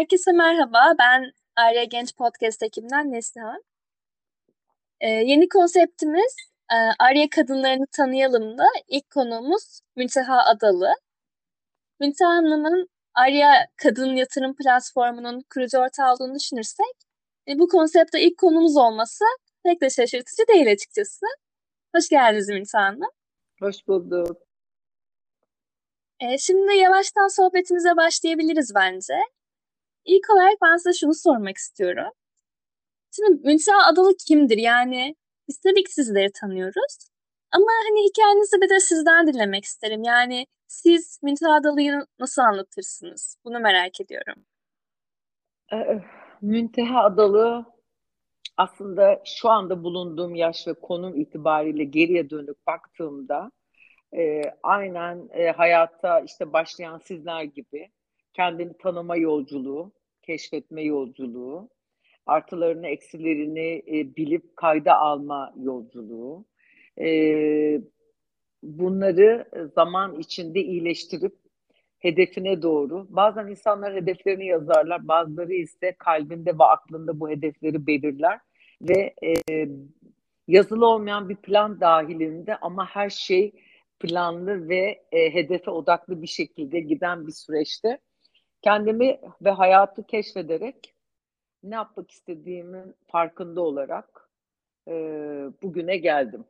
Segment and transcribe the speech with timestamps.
[0.00, 0.94] Herkese merhaba.
[0.98, 3.62] Ben Arya Genç Podcast ekibinden Neslihan.
[5.00, 6.36] Ee, yeni konseptimiz
[6.72, 10.94] e, Arya kadınlarını tanıyalım da ilk konuğumuz Münteha Adalı.
[12.00, 16.94] Münteha Hanım'ın Arya Kadın Yatırım Platformu'nun kurucu ortağı olduğunu düşünürsek
[17.48, 19.24] e, bu konsepte ilk konumuz olması
[19.64, 21.26] pek de şaşırtıcı değil açıkçası.
[21.96, 23.10] Hoş geldiniz Münteha Hanım.
[23.60, 24.36] Hoş bulduk.
[26.20, 29.14] E, şimdi yavaştan sohbetimize başlayabiliriz bence.
[30.04, 32.12] İlk olarak ben size şunu sormak istiyorum.
[33.16, 34.58] Şimdi Münteha Adalı kimdir?
[34.58, 35.16] Yani
[35.48, 37.08] biz tabii ki sizleri tanıyoruz.
[37.52, 40.02] Ama hani hikayenizi bir de sizden dinlemek isterim.
[40.02, 43.36] Yani siz Münteha Adalı'yı nasıl anlatırsınız?
[43.44, 44.44] Bunu merak ediyorum.
[45.72, 46.02] Ee,
[46.42, 47.64] Münteha Adalı
[48.56, 53.50] aslında şu anda bulunduğum yaş ve konum itibariyle geriye dönüp baktığımda
[54.16, 57.90] e, aynen e, hayatta işte başlayan sizler gibi
[58.40, 61.68] kendini tanıma yolculuğu, keşfetme yolculuğu,
[62.26, 66.44] artılarını, eksilerini e, bilip kayda alma yolculuğu.
[67.00, 67.10] E,
[68.62, 71.34] bunları zaman içinde iyileştirip
[71.98, 73.06] hedefine doğru.
[73.08, 78.38] Bazen insanlar hedeflerini yazarlar, bazıları ise kalbinde ve aklında bu hedefleri belirler
[78.82, 79.68] ve e,
[80.48, 83.52] yazılı olmayan bir plan dahilinde ama her şey
[83.98, 87.98] planlı ve e, hedefe odaklı bir şekilde giden bir süreçte
[88.62, 90.94] kendimi ve hayatı keşfederek
[91.62, 94.30] ne yapmak istediğimin farkında olarak
[94.88, 94.92] e,
[95.62, 96.44] bugüne geldim.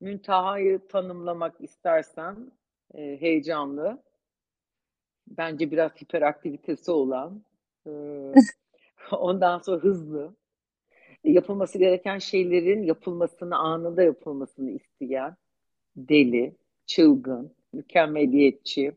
[0.00, 2.52] Münteha'yı tanımlamak istersen
[2.94, 4.02] e, heyecanlı,
[5.26, 7.42] bence biraz hiperaktivitesi olan,
[7.86, 7.90] e,
[9.12, 10.34] ondan sonra hızlı,
[11.24, 15.36] yapılması gereken şeylerin yapılmasını, anında yapılmasını isteyen,
[15.96, 18.92] deli, çılgın, mükemmeliyetçi,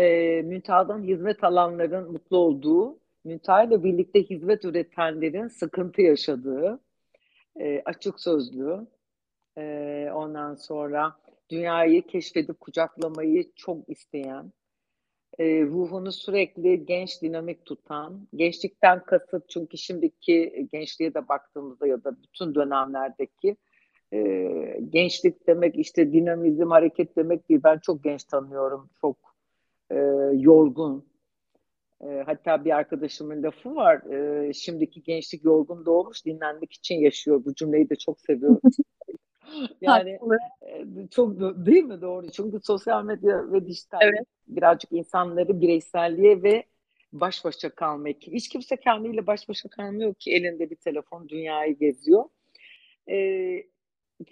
[0.00, 6.80] e, Müntaha'dan hizmet alanların mutlu olduğu, Müntaha ile birlikte hizmet üretenlerin sıkıntı yaşadığı,
[7.60, 8.86] e, açık sözlü,
[9.58, 9.62] e,
[10.14, 11.16] ondan sonra
[11.50, 14.52] dünyayı keşfedip kucaklamayı çok isteyen,
[15.38, 22.16] e, ruhunu sürekli genç dinamik tutan, gençlikten kasıt çünkü şimdiki gençliğe de baktığımızda ya da
[22.22, 23.56] bütün dönemlerdeki
[24.12, 24.20] e,
[24.90, 27.60] gençlik demek işte dinamizm, hareket demek değil.
[27.64, 29.29] Ben çok genç tanıyorum, çok
[29.90, 29.96] e,
[30.32, 31.10] yorgun.
[32.04, 37.44] E, hatta bir arkadaşımın lafı var, e, şimdiki gençlik yorgun doğmuş, dinlenmek için yaşıyor.
[37.44, 38.60] Bu cümleyi de çok seviyorum.
[39.80, 40.18] yani
[40.66, 42.30] e, çok değil mi doğru?
[42.30, 44.26] Çünkü sosyal medya ve dijital evet.
[44.48, 46.64] birazcık insanları bireyselliğe ve
[47.12, 48.16] baş başa kalmak.
[48.22, 52.24] Hiç kimse kendiyle baş başa kalmıyor ki elinde bir telefon dünyayı geziyor.
[53.10, 53.62] Ee,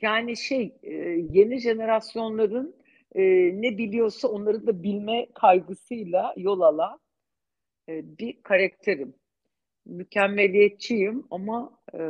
[0.03, 0.95] yani şey e,
[1.33, 2.77] yeni jenerasyonların
[3.15, 3.23] e,
[3.63, 7.01] ne biliyorsa onları da bilme kaygısıyla yol alan
[7.89, 9.15] e, bir karakterim.
[9.87, 12.01] Mükemmeliyetçiyim ama e,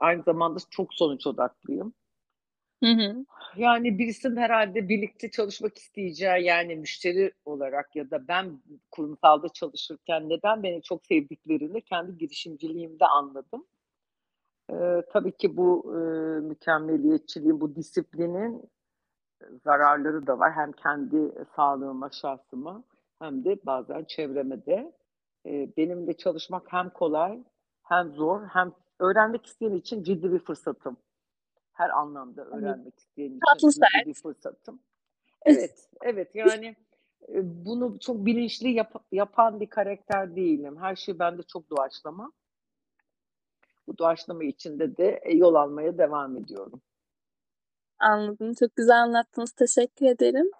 [0.00, 1.94] aynı zamanda çok sonuç odaklıyım.
[2.82, 3.24] Hı hı.
[3.56, 10.62] Yani birisinin herhalde birlikte çalışmak isteyeceği yani müşteri olarak ya da ben kurumsalda çalışırken neden
[10.62, 13.66] beni çok sevdiklerini kendi girişimciliğimde anladım.
[14.72, 15.98] Ee, tabii ki bu e,
[16.40, 18.70] mükemmeliyetçiliğin, bu disiplinin
[19.64, 20.52] zararları da var.
[20.52, 22.82] Hem kendi sağlığıma, şahsıma
[23.18, 24.92] hem de bazen çevreme de.
[25.46, 27.42] Ee, benimle çalışmak hem kolay
[27.82, 30.96] hem zor hem öğrenmek isteyen için ciddi bir fırsatım.
[31.72, 34.80] Her anlamda öğrenmek isteyen için ciddi bir fırsatım.
[35.42, 36.76] Evet, evet yani
[37.28, 40.76] e, bunu çok bilinçli yap- yapan bir karakter değilim.
[40.80, 42.32] Her şey bende çok doğaçlama.
[43.86, 46.80] Bu doğaçlama içinde de e, yol almaya devam ediyorum.
[47.98, 48.54] Anladım.
[48.54, 49.52] Çok güzel anlattınız.
[49.52, 50.50] Teşekkür ederim.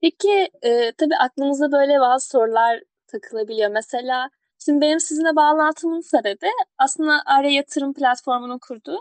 [0.00, 3.70] Peki e, tabii aklımıza böyle bazı sorular takılabiliyor.
[3.70, 6.46] Mesela şimdi benim sizinle bağlantımın sebebi
[6.78, 8.98] aslında Arya Yatırım platformunu kurdu.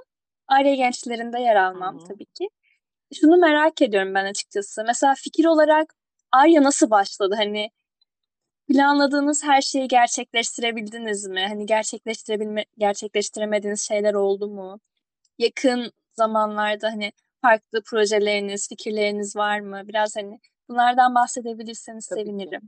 [0.48, 2.07] Arya gençlerinde yer almam Hı-hı.
[2.07, 2.50] tabii ki.
[3.13, 4.83] Şunu merak ediyorum ben açıkçası.
[4.88, 5.94] Mesela fikir olarak
[6.31, 7.36] Arya nasıl başladı?
[7.38, 7.69] Hani
[8.68, 11.45] planladığınız her şeyi gerçekleştirebildiniz mi?
[11.48, 14.80] Hani gerçekleştirebilme gerçekleştiremediğiniz şeyler oldu mu?
[15.39, 17.12] Yakın zamanlarda hani
[17.44, 19.81] farklı projeleriniz, fikirleriniz var mı?
[19.88, 22.62] Biraz hani bunlardan bahsedebilirseniz Tabii sevinirim.
[22.62, 22.68] Ki.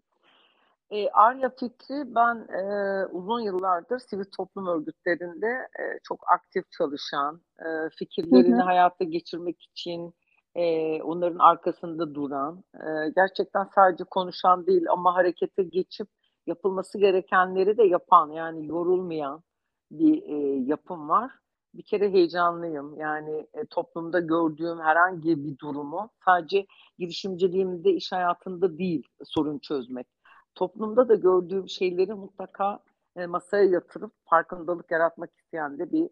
[0.91, 2.61] E, Arya fikri ben e,
[3.05, 5.47] uzun yıllardır sivil toplum örgütlerinde
[5.79, 8.65] e, çok aktif çalışan, e, fikirlerini hı hı.
[8.65, 10.13] hayata geçirmek için
[10.55, 16.07] e, onların arkasında duran, e, gerçekten sadece konuşan değil ama harekete geçip
[16.47, 19.43] yapılması gerekenleri de yapan yani yorulmayan
[19.91, 21.31] bir e, yapım var.
[21.77, 22.99] Bir kere heyecanlıyım.
[22.99, 26.67] Yani e, toplumda gördüğüm herhangi bir durumu sadece
[26.99, 30.07] girişimciliğimde, iş hayatında değil sorun çözmek.
[30.55, 32.79] toplumda da gördüğüm şeyleri mutlaka
[33.15, 36.09] e, masaya yatırıp farkındalık yaratmak isteyen de bir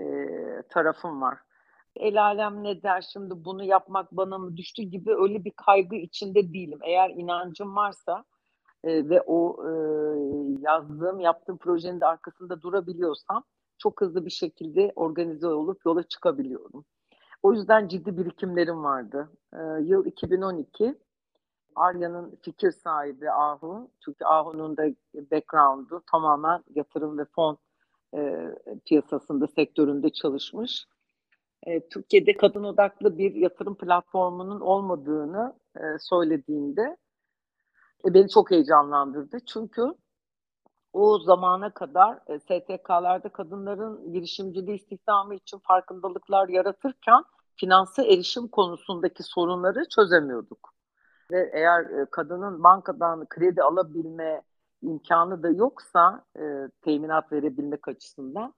[0.00, 1.38] e, tarafım var.
[1.96, 6.52] El alem ne der şimdi bunu yapmak bana mı düştü gibi öyle bir kaygı içinde
[6.52, 6.78] değilim.
[6.82, 8.24] Eğer inancım varsa
[8.84, 9.72] e, ve o e,
[10.60, 13.44] yazdığım, yaptığım projenin de arkasında durabiliyorsam
[13.82, 16.84] çok hızlı bir şekilde organize olup yola çıkabiliyorum.
[17.42, 19.30] O yüzden ciddi birikimlerim vardı.
[19.52, 20.94] E, yıl 2012
[21.74, 23.90] Arya'nın fikir sahibi Ahu.
[24.04, 24.82] Çünkü Ahu'nun da
[25.14, 27.58] background'u tamamen yatırım ve fon
[28.16, 28.48] e,
[28.84, 30.86] piyasasında, sektöründe çalışmış.
[31.66, 36.96] E, Türkiye'de kadın odaklı bir yatırım platformunun olmadığını e, söylediğinde
[38.08, 39.38] e, beni çok heyecanlandırdı.
[39.46, 39.94] Çünkü
[40.92, 47.24] o zamana kadar e, STK'larda kadınların girişimciliği istihdamı için farkındalıklar yaratırken
[47.56, 50.72] finanse erişim konusundaki sorunları çözemiyorduk.
[51.30, 54.42] Ve eğer e, kadının bankadan kredi alabilme
[54.82, 56.42] imkanı da yoksa e,
[56.82, 58.54] teminat verebilmek açısından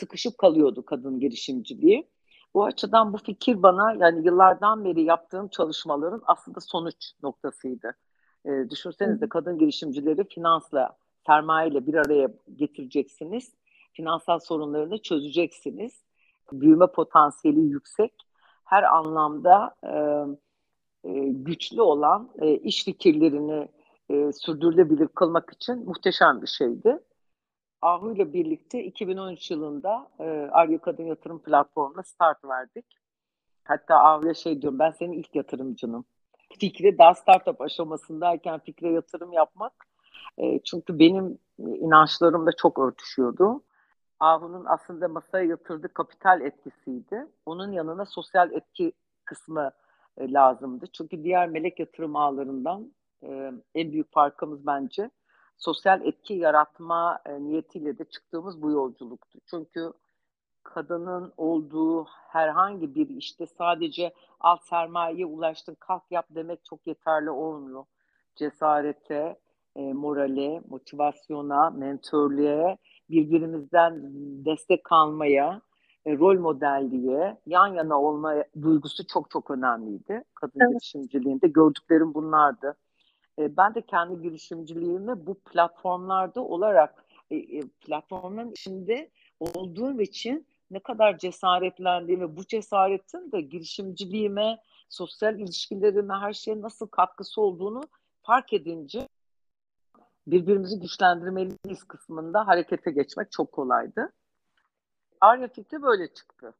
[0.00, 2.10] sıkışıp kalıyordu kadın girişimciliği.
[2.54, 7.94] Bu açıdan bu fikir bana yani yıllardan beri yaptığım çalışmaların aslında sonuç noktasıydı.
[8.44, 13.54] E, düşünsenize kadın girişimcileri finansla, sermayeyle bir araya getireceksiniz.
[13.92, 16.04] Finansal sorunlarını çözeceksiniz.
[16.52, 18.12] Büyüme potansiyeli yüksek.
[18.64, 19.92] Her anlamda e,
[21.08, 23.68] e, güçlü olan e, iş fikirlerini
[24.10, 26.98] e, sürdürülebilir kılmak için muhteşem bir şeydi.
[27.82, 32.86] Ahu ile birlikte 2013 yılında e, Arya Kadın Yatırım Platformu'na start verdik.
[33.64, 36.04] Hatta Ahu'ya şey diyorum ben senin ilk yatırımcınım.
[36.58, 39.86] Fikre daha startup aşamasındayken fikre yatırım yapmak
[40.38, 43.62] e, çünkü benim inançlarımla çok örtüşüyordu.
[44.20, 47.26] Ahu'nun aslında masaya yatırdığı kapital etkisiydi.
[47.46, 48.92] Onun yanına sosyal etki
[49.24, 49.70] kısmı
[50.16, 50.86] e, lazımdı.
[50.92, 52.92] Çünkü diğer melek yatırım ağlarından
[53.22, 55.10] e, en büyük farkımız bence
[55.58, 59.38] sosyal etki yaratma e, niyetiyle de çıktığımız bu yolculuktu.
[59.46, 59.92] Çünkü
[60.62, 67.84] kadının olduğu herhangi bir işte sadece alt sermayeye ulaştın kalk yap demek çok yeterli olmuyor.
[68.36, 69.38] Cesarete,
[69.76, 72.78] e, morale, motivasyona, mentörlüğe,
[73.10, 74.00] birbirimizden
[74.44, 75.60] destek almaya,
[76.06, 80.70] e, rol modelliğe, yan yana olma duygusu çok çok önemliydi kadın evet.
[80.70, 81.48] girişimciliğinde.
[81.48, 82.76] Gördüklerim bunlardı.
[83.38, 89.10] E, ben de kendi girişimciliğimi bu platformlarda olarak e, e, platformların içinde
[89.40, 97.40] olduğum için ne kadar cesaretlendiğimi, bu cesaretin de girişimciliğime, sosyal ilişkilerime, her şeye nasıl katkısı
[97.40, 97.82] olduğunu
[98.22, 99.08] fark edince
[100.26, 104.12] birbirimizi güçlendirmeliyiz kısmında harekete geçmek çok kolaydı.
[105.20, 106.54] Arya fikri böyle çıktı.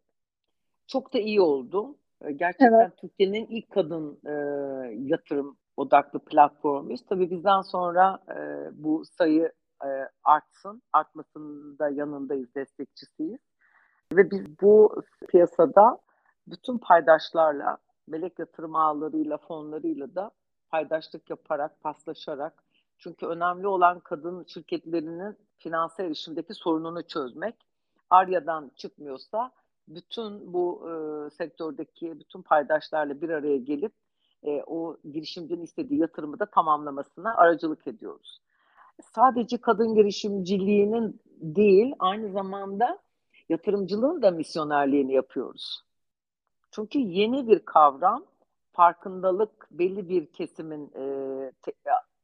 [0.86, 1.96] Çok da iyi oldu.
[2.36, 2.96] Gerçekten evet.
[2.96, 4.32] Türkiye'nin ilk kadın e,
[4.98, 7.04] yatırım odaklı platformuyuz.
[7.08, 8.36] Tabii bizden sonra e,
[8.84, 9.52] bu sayı
[9.84, 9.88] e,
[10.24, 13.40] artsın, artmasının da yanındayız, destekçisiyiz.
[14.12, 15.98] Ve biz bu piyasada
[16.46, 17.78] bütün paydaşlarla,
[18.08, 20.30] melek yatırım ağlarıyla, fonlarıyla da
[20.70, 22.63] paydaşlık yaparak, paslaşarak.
[22.98, 27.54] Çünkü önemli olan kadın şirketlerinin finansal erişimdeki sorununu çözmek.
[28.10, 29.52] Arya'dan çıkmıyorsa
[29.88, 30.94] bütün bu e,
[31.30, 33.92] sektördeki bütün paydaşlarla bir araya gelip
[34.42, 38.40] e, o girişimcinin istediği yatırımı da tamamlamasına aracılık ediyoruz.
[39.14, 42.98] Sadece kadın girişimciliğinin değil, aynı zamanda
[43.48, 45.84] yatırımcılığın da misyonerliğini yapıyoruz.
[46.70, 48.24] Çünkü yeni bir kavram,
[48.72, 51.52] farkındalık belli bir kesimin e,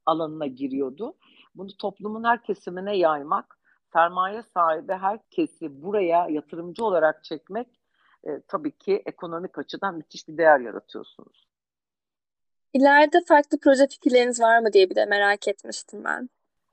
[0.06, 1.14] alanına giriyordu.
[1.54, 3.58] Bunu toplumun her kesimine yaymak,
[3.92, 7.68] sermaye sahibi herkesi buraya yatırımcı olarak çekmek
[8.24, 11.48] e, tabii ki ekonomik açıdan müthiş bir değer yaratıyorsunuz.
[12.72, 16.30] İleride farklı proje fikirleriniz var mı diye bir de merak etmiştim ben.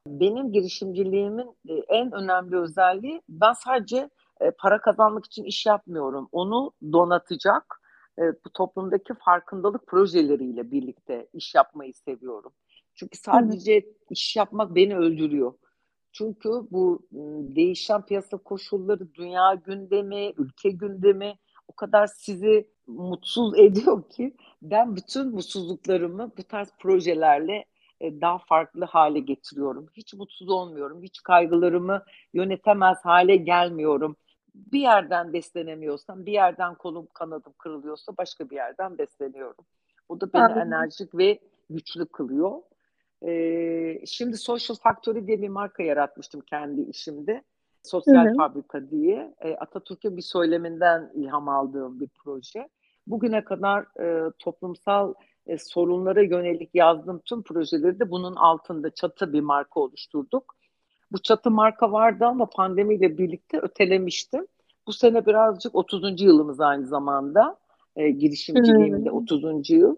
[0.07, 4.09] Benim girişimciliğimin e, en önemli özelliği ben sadece
[4.41, 6.29] e, para kazanmak için iş yapmıyorum.
[6.31, 7.81] Onu donatacak
[8.19, 12.53] e, bu toplumdaki farkındalık projeleriyle birlikte iş yapmayı seviyorum.
[12.97, 13.85] Çünkü sadece evet.
[14.09, 15.53] iş yapmak beni öldürüyor.
[16.11, 17.07] Çünkü bu
[17.55, 21.37] değişen piyasa koşulları, dünya gündemi, ülke gündemi
[21.67, 27.65] o kadar sizi mutsuz ediyor ki ben bütün mutsuzluklarımı bu tarz projelerle
[28.01, 29.87] e, daha farklı hale getiriyorum.
[29.93, 31.03] Hiç mutsuz olmuyorum.
[31.03, 34.15] Hiç kaygılarımı yönetemez hale gelmiyorum.
[34.55, 39.65] Bir yerden beslenemiyorsam, bir yerden kolum kanadım kırılıyorsa başka bir yerden besleniyorum.
[40.09, 40.61] Bu da beni Anladım.
[40.61, 41.39] enerjik ve
[41.69, 42.61] güçlü kılıyor.
[43.25, 47.43] Ee, şimdi Social Factory diye bir marka yaratmıştım kendi işimde.
[47.83, 48.37] Sosyal hı hı.
[48.37, 49.35] Fabrika diye.
[49.41, 52.69] E, Atatürk'ün bir söyleminden ilham aldığım bir proje.
[53.07, 55.13] Bugüne kadar e, toplumsal
[55.47, 60.55] e, sorunlara yönelik yazdığım tüm projeleri de bunun altında çatı bir marka oluşturduk.
[61.11, 64.47] Bu çatı marka vardı ama pandemiyle birlikte ötelemiştim.
[64.87, 66.21] Bu sene birazcık 30.
[66.21, 67.57] yılımız aynı zamanda.
[67.95, 69.17] E, girişimciliğimde hmm.
[69.17, 69.69] 30.
[69.69, 69.95] yıl.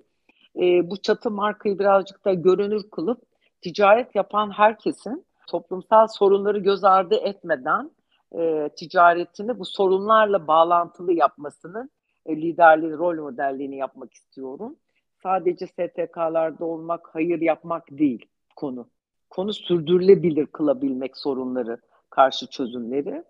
[0.55, 3.21] E, bu çatı markayı birazcık da görünür kılıp
[3.61, 7.91] ticaret yapan herkesin toplumsal sorunları göz ardı etmeden
[8.37, 11.89] e, ticaretini bu sorunlarla bağlantılı yapmasının
[12.25, 14.75] e, liderliği, rol modelliğini yapmak istiyorum.
[15.23, 18.25] Sadece STK'larda olmak, hayır yapmak değil
[18.55, 18.87] konu.
[19.29, 21.77] Konu sürdürülebilir kılabilmek sorunları,
[22.09, 23.23] karşı çözümleri.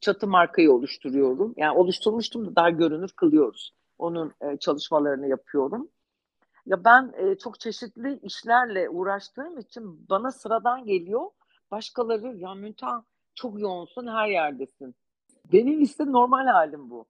[0.00, 1.54] Çatı markayı oluşturuyorum.
[1.56, 3.74] Yani oluşturmuştum da daha görünür kılıyoruz.
[3.98, 5.88] Onun e, çalışmalarını yapıyorum.
[6.66, 11.30] Ya ben e, çok çeşitli işlerle uğraştığım için bana sıradan geliyor.
[11.70, 14.94] Başkaları ya Müntan çok yoğunsun her yerdesin.
[15.52, 17.06] Benim ise normal halim bu.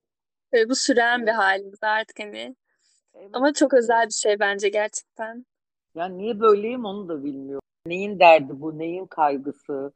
[0.52, 1.28] Evet, bu süren evet.
[1.28, 2.56] bir halimiz artık hani.
[3.14, 3.30] Evet.
[3.32, 5.46] Ama çok özel bir şey bence gerçekten.
[5.94, 7.60] Yani niye böyleyim onu da bilmiyorum.
[7.86, 9.92] Neyin derdi bu, neyin kaygısı?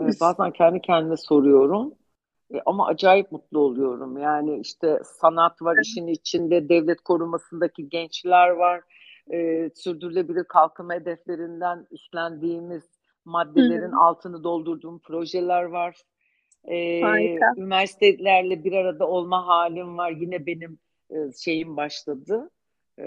[0.00, 1.94] Evet, bazen kendi kendime soruyorum.
[2.54, 4.18] E, ama acayip mutlu oluyorum.
[4.18, 8.82] Yani işte sanat var işin içinde, devlet korumasındaki gençler var.
[9.32, 12.84] E, sürdürülebilir kalkınma hedeflerinden üstlendiğimiz
[13.24, 14.00] maddelerin Hı-hı.
[14.00, 15.96] altını doldurduğum projeler var.
[16.64, 17.00] E,
[17.56, 20.10] üniversitelerle bir arada olma halim var.
[20.10, 20.78] Yine benim
[21.10, 22.50] e, şeyim başladı,
[22.98, 23.04] e,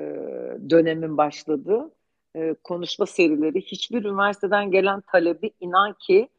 [0.70, 1.92] dönemim başladı.
[2.36, 3.62] E, konuşma serileri.
[3.62, 6.30] Hiçbir üniversiteden gelen talebi inan ki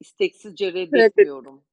[0.00, 1.54] isteksizce reddetmiyorum.
[1.54, 1.67] Evet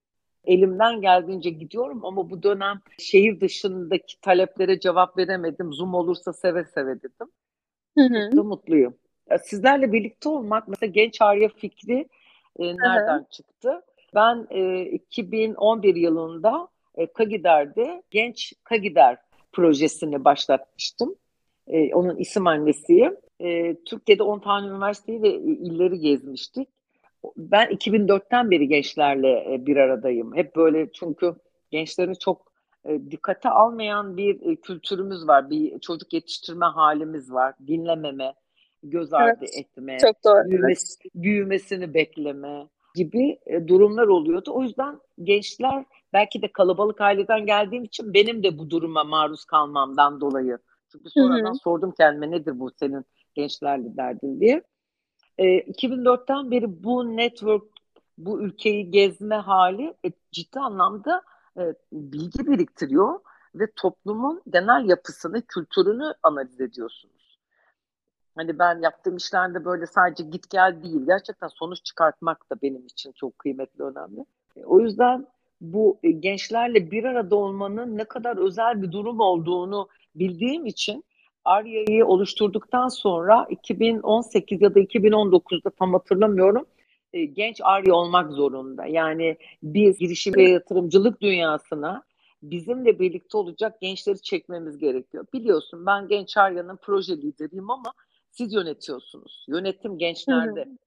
[0.48, 5.74] elimden geldiğince gidiyorum ama bu dönem şehir dışındaki taleplere cevap veremedim.
[5.74, 7.28] Zoom olursa seve seve dedim.
[7.98, 8.26] Hı hı.
[8.26, 8.98] Mutlu mutluyum.
[9.44, 12.08] Sizlerle birlikte olmak mesela Genç Arya fikri
[12.60, 13.30] e, nereden hı hı.
[13.30, 13.82] çıktı?
[14.16, 19.18] Ben e, 2011 yılında e, Kagider'de Genç Kagider
[19.52, 21.16] projesini başlatmıştım.
[21.68, 23.18] E, onun isim annesiyim.
[23.40, 26.75] E, Türkiye'de 10 tane üniversiteyi ve illeri gezmiştik
[27.38, 30.36] ben 2004'ten beri gençlerle e, bir aradayım.
[30.36, 31.36] Hep böyle çünkü
[31.72, 32.52] gençlerini çok
[32.86, 35.50] e, dikkate almayan bir e, kültürümüz var.
[35.50, 37.54] Bir çocuk yetiştirme halimiz var.
[37.68, 38.34] Dinlememe,
[38.84, 40.50] göz ardı evet, etme, çok doğru.
[40.50, 44.52] Büyümesi, büyümesini bekleme gibi durumlar oluyordu.
[44.54, 50.22] O yüzden gençler belki de kalabalık aileden geldiğim için benim de bu duruma maruz kalmamdan
[50.22, 50.58] dolayı.
[50.92, 51.56] Çünkü sonradan Hı-hı.
[51.64, 54.62] sordum kendime nedir bu senin gençlerle derdin diye.
[55.38, 57.64] E, 2004'ten beri bu network,
[58.18, 61.22] bu ülkeyi gezme hali e, ciddi anlamda
[61.58, 63.20] e, bilgi biriktiriyor
[63.56, 67.40] ve toplumun genel yapısını, kültürünü analiz ediyorsunuz.
[68.36, 73.12] Hani ben yaptığım işlerde böyle sadece git gel değil, gerçekten sonuç çıkartmak da benim için
[73.12, 74.26] çok kıymetli, önemli.
[74.56, 75.28] E, o yüzden
[75.62, 81.04] bu e, gençlerle bir arada olmanın ne kadar özel bir durum olduğunu bildiğim için
[81.46, 86.66] Arya'yı oluşturduktan sonra 2018 ya da 2019'da tam hatırlamıyorum
[87.14, 88.86] e, genç Arya olmak zorunda.
[88.86, 92.04] Yani biz girişim ve yatırımcılık dünyasına
[92.44, 95.26] bizimle birlikte olacak gençleri çekmemiz gerekiyor.
[95.34, 97.94] Biliyorsun ben Genç Arya'nın proje lideriyim ama
[98.32, 99.46] siz yönetiyorsunuz.
[99.48, 100.62] Yönetim gençlerde.
[100.62, 100.78] Hı hı.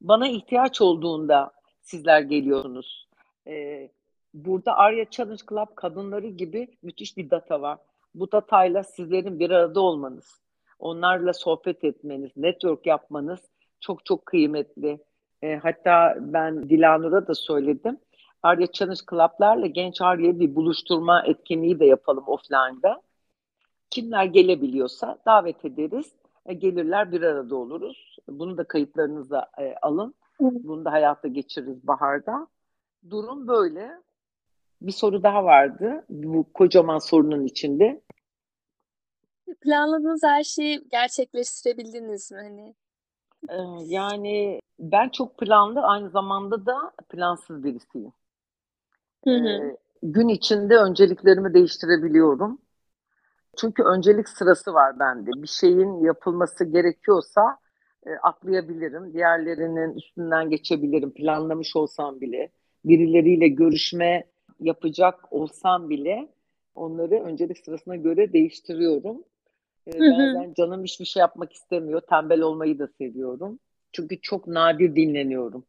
[0.00, 3.08] Bana ihtiyaç olduğunda sizler geliyorsunuz.
[3.46, 3.90] Ee,
[4.34, 7.78] burada Arya Challenge Club kadınları gibi müthiş bir data var
[8.14, 10.42] bu datayla sizlerin bir arada olmanız,
[10.78, 13.40] onlarla sohbet etmeniz, network yapmanız
[13.80, 14.98] çok çok kıymetli.
[15.42, 17.98] E, hatta ben Dilanur'a da söyledim.
[18.42, 23.02] Arya Challenge Club'larla Genç Arya'yı bir buluşturma etkinliği de yapalım offline'da.
[23.90, 26.12] Kimler gelebiliyorsa davet ederiz.
[26.46, 28.16] E, gelirler bir arada oluruz.
[28.28, 30.14] Bunu da kayıtlarınıza e, alın.
[30.40, 32.46] Bunu da hayata geçiririz baharda.
[33.10, 33.90] Durum böyle
[34.86, 38.00] bir soru daha vardı bu kocaman sorunun içinde.
[39.60, 42.74] Planladığınız her şeyi gerçekleştirebildiniz mi hani?
[43.48, 48.12] Ee, yani ben çok planlı aynı zamanda da plansız birisiyim.
[49.24, 49.48] Hı hı.
[49.48, 52.58] Ee, gün içinde önceliklerimi değiştirebiliyorum.
[53.56, 55.30] Çünkü öncelik sırası var bende.
[55.42, 57.58] Bir şeyin yapılması gerekiyorsa
[58.06, 59.12] e, atlayabilirim.
[59.12, 62.50] Diğerlerinin üstünden geçebilirim planlamış olsam bile.
[62.84, 64.24] Birileriyle görüşme
[64.62, 66.28] yapacak olsam bile
[66.74, 69.24] onları öncelik sırasına göre değiştiriyorum.
[69.86, 72.00] Ee, bazen canım hiçbir şey yapmak istemiyor.
[72.00, 73.58] Tembel olmayı da seviyorum.
[73.92, 75.64] Çünkü çok nadir dinleniyorum.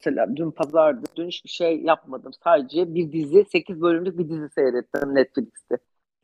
[0.00, 1.06] Mesela dün pazardı.
[1.16, 2.32] Dün hiçbir şey yapmadım.
[2.44, 5.78] Sadece bir dizi, 8 bölümlük bir dizi seyrettim Netflix'te.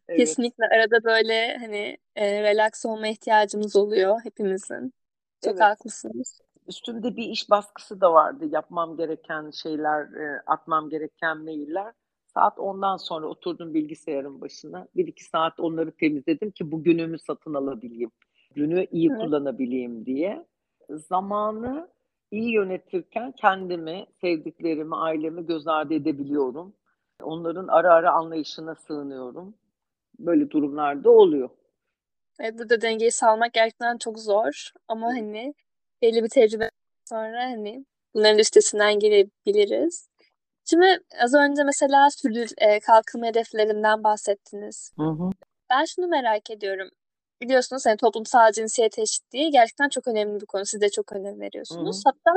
[0.09, 0.19] Evet.
[0.19, 4.93] Kesinlikle arada böyle hani e, relax olma ihtiyacımız oluyor hepimizin.
[5.45, 5.61] Çok evet.
[5.61, 6.41] haklısınız.
[6.69, 8.45] Üstümde bir iş baskısı da vardı.
[8.53, 11.93] Yapmam gereken şeyler, e, atmam gereken mailler.
[12.37, 14.89] Saat ondan sonra oturdum bilgisayarın başına.
[14.97, 18.11] Bir iki saat onları temizledim ki bugünümü satın alabileyim.
[18.55, 19.21] Günü iyi Evet.
[19.21, 20.47] kullanabileyim diye.
[20.91, 21.89] Zamanı
[22.31, 26.75] iyi yönetirken kendimi, sevdiklerimi, ailemi göz ardı edebiliyorum.
[27.23, 29.55] Onların ara ara anlayışına sığınıyorum.
[30.19, 31.51] Böyle durumlarda oluyor.
[32.41, 35.55] Evet, burada dengeyi sağlamak gerçekten çok zor ama hani
[36.03, 36.71] belli bir tecrübe
[37.05, 40.09] sonra hani bunların üstesinden gelebiliriz.
[40.71, 44.93] Şimdi az önce mesela sürdür eee, kalkınma hedeflerinden bahsettiniz.
[44.99, 45.31] Hı hı.
[45.71, 46.89] Ben şunu merak ediyorum.
[47.43, 50.67] Biliyorsunuz hani toplumsal cinsiyet eşitliği gerçekten çok önemli bir konu.
[50.67, 51.41] Siz de çok önem Hı hı.
[51.41, 52.03] veriyorsunuz.
[52.07, 52.31] Hatta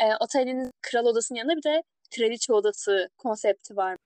[0.00, 1.82] eee, oteliniz kral odasının yanında bir de
[2.16, 3.96] kraliçe odası konsepti var.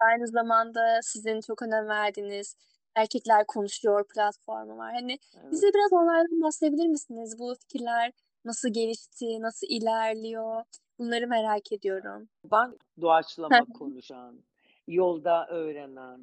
[0.00, 2.56] Aynı zamanda sizin çok önem verdiğiniz
[2.94, 4.92] Erkekler Konuşuyor platformu var.
[4.94, 5.52] Hani Evet.
[5.52, 7.38] bize biraz onlardan bahsedebilir misiniz?
[7.38, 8.12] Bu fikirler
[8.44, 10.62] nasıl gelişti, nasıl ilerliyor?
[10.98, 12.28] Bunları merak ediyorum.
[12.52, 14.34] Ben doğaçlama konuşan,
[14.88, 16.20] yolda öğrenen,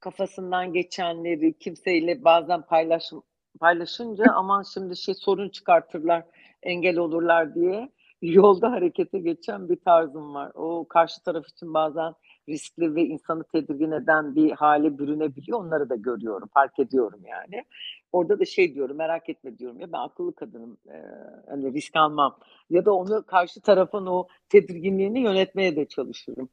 [0.00, 3.12] kafasından geçenleri kimseyle bazen paylaş
[3.60, 6.24] paylaşınca aman şimdi şey sorun çıkartırlar,
[6.62, 7.88] engel olurlar diye
[8.22, 10.52] yolda harekete geçen bir tarzım var.
[10.54, 12.14] O karşı taraf için bazen
[12.48, 15.60] riskli ve insanı tedirgin eden bir hale bürünebiliyor.
[15.60, 17.64] Onları da görüyorum, fark ediyorum yani.
[18.12, 21.04] Orada da şey diyorum, merak etme diyorum ya ben akıllı kadınım, eee,
[21.48, 22.38] hani risk almam
[22.70, 26.48] ya da onu karşı tarafın o tedirginliğini yönetmeye de çalışırım.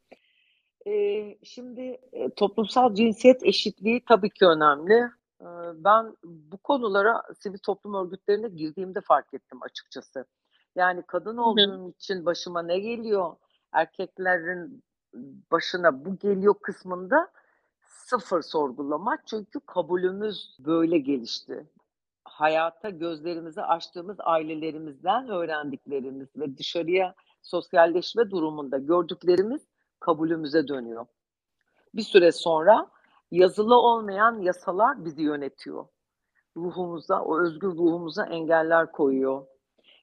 [0.85, 1.97] Eee, şimdi,
[2.35, 4.93] toplumsal cinsiyet eşitliği tabii ki önemli.
[5.41, 10.25] Eee, ben bu konulara sivil toplum örgütlerine girdiğimde fark ettim açıkçası.
[10.75, 11.41] Yani kadın hı.
[11.41, 13.35] olduğum için başıma ne geliyor,
[13.71, 14.83] erkeklerin
[15.51, 17.31] başına bu geliyor kısmında
[17.81, 19.17] sıfır sorgulama.
[19.25, 21.69] Çünkü kabulümüz böyle gelişti.
[22.23, 29.61] Hayata gözlerimizi açtığımız ailelerimizden öğrendiklerimiz ve dışarıya sosyalleşme durumunda gördüklerimiz
[29.99, 31.05] kabulümüze dönüyor.
[31.95, 32.87] Bir süre sonra
[33.31, 35.85] yazılı olmayan yasalar bizi yönetiyor.
[36.57, 39.45] Ruhumuza, o özgür ruhumuza engeller koyuyor.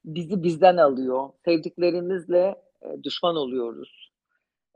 [0.04, 1.30] Bizi bizden alıyor.
[1.44, 4.07] Sevdiklerimizle, eee, düşman oluyoruz.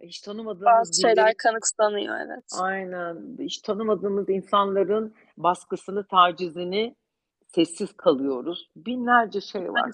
[0.02, 2.44] Hiç tanımadığımız Bazı şeyler birileri kanıksanıyor, evet.
[2.60, 3.36] Aynen.
[3.38, 6.96] Hiç tanımadığımız insanların baskısını, tacizini
[7.46, 8.70] sessiz kalıyoruz.
[8.76, 9.90] Binlerce şey var.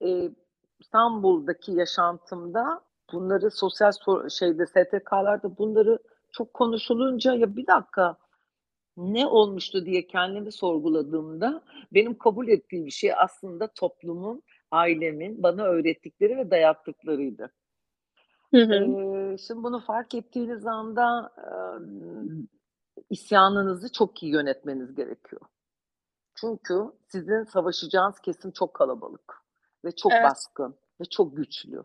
[0.00, 0.30] Eee,
[0.78, 2.80] İstanbul'daki yaşantımda
[3.12, 5.98] bunları sosyal sor şeyde STK'larda bunları
[6.32, 8.16] çok konuşulunca ya bir dakika
[8.96, 11.62] ne olmuştu diye kendimi sorguladığımda
[11.94, 17.50] benim kabul ettiğim şey aslında toplumun, ailemin bana öğrettikleri ve dayattıklarıydı.
[18.54, 18.74] Hı hı.
[18.74, 22.46] Eee, şimdi bunu fark ettiğiniz anda, emm,
[23.10, 25.42] isyanınızı çok iyi yönetmeniz gerekiyor.
[26.34, 26.74] Çünkü
[27.08, 29.34] sizin savaşacağınız kesim çok kalabalık
[29.84, 30.24] ve çok Evet.
[30.24, 31.84] baskın ve çok güçlü.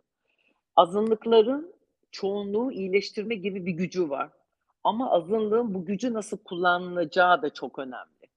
[0.76, 1.74] Azınlıkların
[2.12, 4.32] çoğunluğu iyileştirme gibi bir gücü var
[4.84, 8.28] ama azınlığın bu gücü nasıl kullanılacağı da çok önemli.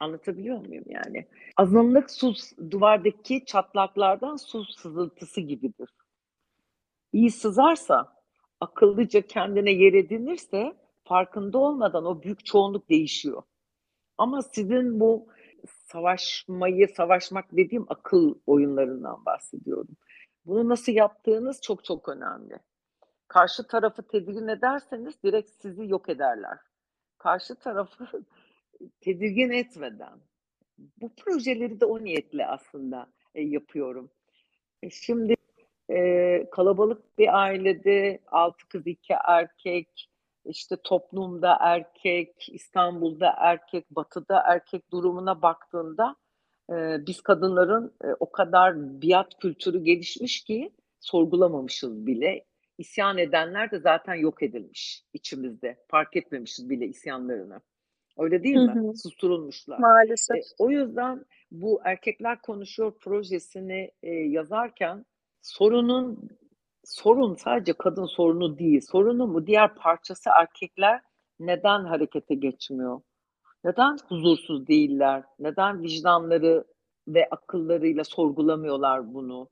[0.00, 1.26] Anlatabiliyor muyum yani?
[1.56, 2.34] Azınlık su
[2.70, 5.90] duvardaki çatlaklardan su sızıntısı gibidir.
[7.14, 8.12] İyi sızarsa,
[8.60, 13.42] akıllıca kendine yer edinirse farkında olmadan o büyük çoğunluk değişiyor.
[14.18, 15.28] Ama sizin bu
[15.66, 19.96] savaşmayı, savaşmak dediğim akıl oyunlarından bahsediyorum.
[20.46, 22.58] Bunu nasıl yaptığınız çok çok önemli.
[23.28, 26.58] Karşı tarafı tedirgin ederseniz direkt sizi yok ederler.
[27.18, 28.08] Karşı tarafı
[29.00, 30.18] tedirgin etmeden.
[30.78, 34.10] Bu projeleri de o niyetle aslında, eee, yapıyorum.
[34.82, 35.36] E, şimdi,
[35.90, 40.10] eee, kalabalık bir ailede 6 kız 2 erkek,
[40.44, 46.16] işte toplumda erkek, İstanbul'da erkek, Batı'da erkek durumuna baktığında,
[46.70, 52.44] eee, biz kadınların, eee, o kadar biat kültürü gelişmiş ki sorgulamamışız bile.
[52.78, 55.76] İsyan edenler de zaten yok edilmiş içimizde.
[55.88, 57.60] Fark etmemişiz bile isyanlarını.
[58.18, 58.74] Öyle değil Hı mi?
[58.74, 58.92] hı.
[58.94, 59.86] Susturulmuşlar.
[59.86, 60.40] Maalesef.
[60.40, 65.06] E, o yüzden bu Erkekler Konuşuyor projesini, eee, yazarken
[65.44, 66.28] sorunun
[66.84, 68.80] sorun sadece kadın sorunu değil.
[68.80, 71.00] Sorunun bu diğer parçası erkekler
[71.40, 73.00] neden harekete geçmiyor?
[73.64, 75.24] Neden huzursuz değiller?
[75.38, 76.64] Neden vicdanları
[77.08, 79.48] ve akıllarıyla sorgulamıyorlar bunu?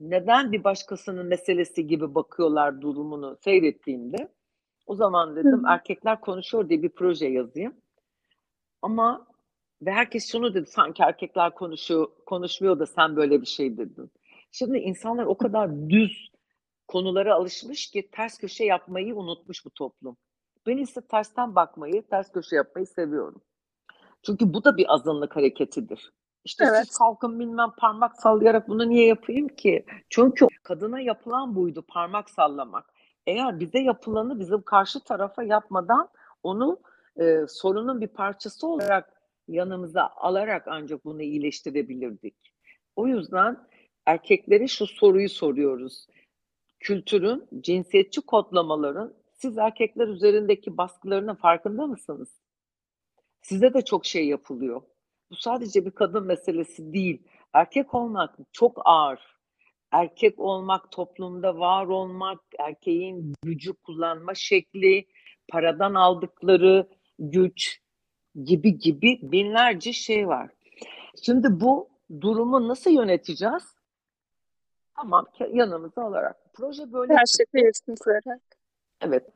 [0.00, 4.28] Neden bir başkasının meselesi gibi bakıyorlar durumunu seyrettiğimde
[4.86, 5.68] o zaman dedim hı.
[5.68, 7.74] Erkekler Konuşuyor diye bir proje yazayım.
[8.82, 9.26] Ama
[9.82, 14.10] ve herkes şunu dedi, sanki erkekler konuşuyor konuşmuyor da sen böyle bir şey dedin.
[14.52, 16.30] Şimdi insanlar o kadar düz
[16.88, 20.16] konulara alışmış ki ters köşe yapmayı unutmuş bu toplum.
[20.66, 23.42] Ben ise tersten bakmayı, ters köşe yapmayı seviyorum.
[24.22, 26.12] Çünkü bu da bir azınlık hareketidir.
[26.44, 26.86] İşte Evet.
[26.86, 29.84] siz kalkın bilmem parmak sallayarak bunu niye yapayım ki?
[30.10, 32.92] Çünkü kadına yapılan buydu parmak sallamak.
[33.26, 36.08] Eğer bize yapılanı bizim karşı tarafa yapmadan
[36.42, 36.80] onu,
[37.20, 39.12] eee, sorunun bir parçası olarak
[39.48, 42.52] yanımıza alarak ancak bunu iyileştirebilirdik.
[42.96, 43.56] O yüzden
[44.06, 46.06] erkeklere şu soruyu soruyoruz.
[46.80, 52.28] Kültürün, cinsiyetçi kodlamaların siz erkekler üzerindeki baskılarının farkında mısınız?
[53.42, 54.82] Size de çok şey yapılıyor.
[55.30, 57.22] Bu sadece bir kadın meselesi değil.
[57.52, 59.20] Erkek olmak çok ağır.
[59.90, 65.06] Erkek olmak, toplumda var olmak, erkeğin gücü kullanma şekli,
[65.48, 66.88] paradan aldıkları
[67.18, 67.80] güç
[68.44, 70.50] gibi gibi binlerce şey var.
[71.22, 71.88] Şimdi bu
[72.20, 73.81] durumu nasıl yöneteceğiz?
[75.02, 76.36] Tamam yanımıza alarak.
[76.54, 78.40] Proje böyle Her şey iletişim kurarak.
[79.00, 79.28] Evet.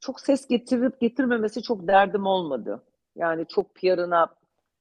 [0.00, 2.82] Çok ses getirip getirmemesi çok derdim olmadı.
[3.16, 4.26] Yani çok PR'ına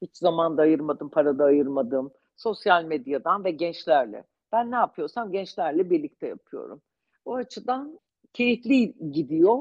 [0.02, 2.12] hiç zaman da ayırmadım, para da ayırmadım.
[2.36, 4.24] Sosyal medyadan ve gençlerle.
[4.52, 6.82] Ben ne yapıyorsam gençlerle birlikte yapıyorum.
[7.26, 8.00] O açıdan
[8.34, 9.60] keyifli gidiyor.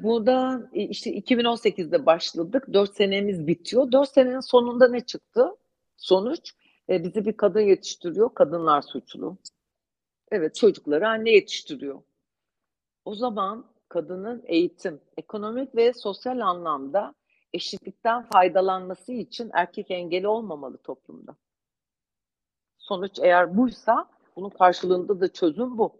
[0.00, 2.66] Burada e, işte 2018'de başladık.
[2.72, 3.92] 4 senemiz bitiyor.
[3.92, 5.56] 4 senenin sonunda ne çıktı?
[5.96, 6.52] Sonuç
[6.92, 8.34] e, bizi bir kadın yetiştiriyor.
[8.34, 9.36] Kadınlar suçlu.
[10.30, 12.02] Evet çocukları anne yetiştiriyor.
[13.04, 17.14] O zaman kadının eğitim, ekonomik ve sosyal anlamda
[17.52, 21.36] eşitlikten faydalanması için erkek engeli olmamalı toplumda.
[22.78, 25.92] Sonuç eğer buysa bunun karşılığında da çözüm bu.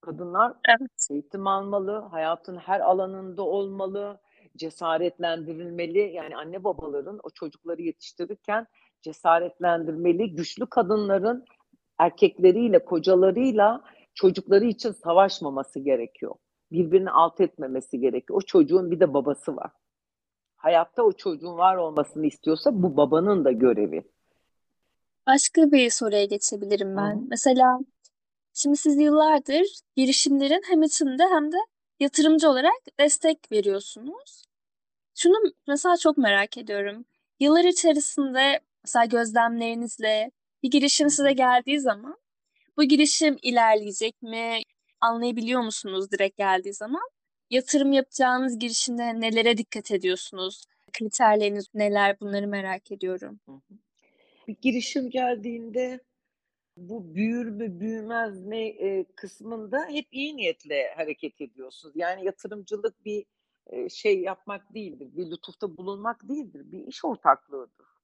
[0.00, 1.06] Kadınlar evet.
[1.10, 4.20] eğitim almalı, hayatın her alanında olmalı,
[4.56, 5.98] cesaretlendirilmeli.
[5.98, 8.66] Yani anne babaların o çocukları yetiştirirken
[9.06, 10.34] cesaretlendirmeli.
[10.34, 11.44] Güçlü kadınların
[11.98, 13.82] erkekleriyle, kocalarıyla
[14.14, 16.34] çocukları için savaşmaması gerekiyor.
[16.72, 18.38] Birbirini alt etmemesi gerekiyor.
[18.38, 19.70] O çocuğun bir de babası var.
[20.56, 24.02] Hayatta o çocuğun var olmasını istiyorsa bu babanın da görevi.
[25.26, 27.16] Başka bir soruya geçebilirim ben.
[27.16, 27.20] Hı.
[27.28, 27.78] Mesela
[28.54, 29.66] şimdi siz yıllardır
[29.96, 31.56] girişimlerin hem içinde hem de
[32.00, 34.44] yatırımcı olarak destek veriyorsunuz.
[35.14, 35.36] Şunu
[35.68, 37.04] mesela çok merak ediyorum.
[37.40, 40.30] Yıllar içerisinde mesela gözlemlerinizle
[40.62, 42.16] bir girişim size geldiği zaman
[42.76, 44.60] bu girişim ilerleyecek mi?
[45.00, 47.08] Anlayabiliyor musunuz direkt geldiği zaman?
[47.50, 50.64] Yatırım yapacağınız girişimde nelere dikkat ediyorsunuz?
[50.92, 52.20] Kriterleriniz neler?
[52.20, 53.40] Bunları merak ediyorum.
[54.48, 56.00] Bir girişim geldiğinde
[56.76, 61.94] bu büyür mü büyümez mi e, kısmında hep iyi niyetle hareket ediyorsunuz.
[61.96, 63.24] Yani yatırımcılık bir
[63.66, 67.95] e, şey yapmak değildir, bir lütufta bulunmak değildir, bir iş ortaklığıdır.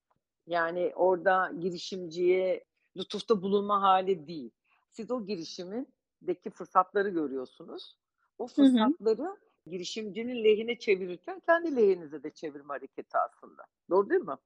[0.47, 2.65] Yani orada girişimciye
[2.97, 4.51] lütufta bulunma hali değil.
[4.91, 7.97] Siz o girişimindeki fırsatları görüyorsunuz.
[8.39, 9.37] O fırsatları hı hı.
[9.67, 13.63] girişimcinin lehine çevirirken kendi lehinize de çevirme hareketi aslında.
[13.91, 14.37] Doğru değil mi?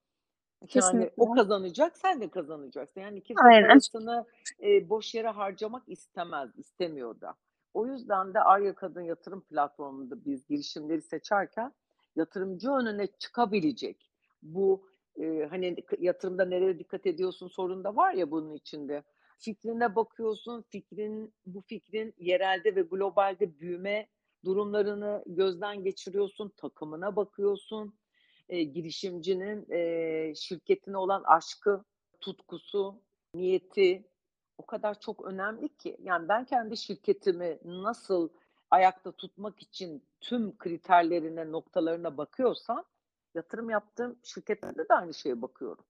[0.69, 0.99] Kesinlikle.
[0.99, 3.01] Yani o kazanacak, sen de kazanacaksın.
[3.01, 3.69] Yani kimse Aynen.
[3.69, 4.25] parasını
[4.63, 7.35] e, boş yere harcamak istemez, istemiyor da.
[7.75, 11.73] O yüzden de Arya Kadın Yatırım Platformu'nda biz girişimleri seçerken
[12.17, 14.11] yatırımcı önüne çıkabilecek
[14.43, 14.89] bu
[15.21, 19.03] e, hani yatırımda nereye dikkat ediyorsun sorunda var ya bunun içinde.
[19.39, 24.09] Fikrine bakıyorsun, fikrin bu fikrin yerelde ve globalde büyüme
[24.45, 27.95] durumlarını gözden geçiriyorsun, takımına bakıyorsun,
[28.49, 31.85] e, girişimcinin e, şirketine olan aşkı,
[32.21, 33.01] tutkusu,
[33.35, 34.05] niyeti
[34.59, 35.97] o kadar çok önemli ki.
[36.03, 38.29] Yani ben kendi şirketimi nasıl
[38.71, 42.85] ayakta tutmak için tüm kriterlerine, noktalarına bakıyorsam
[43.37, 45.85] yatırım yaptığım şirketlerde de aynı şeye bakıyorum.